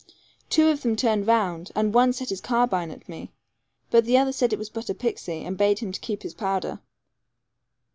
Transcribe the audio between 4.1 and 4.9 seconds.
other said it was but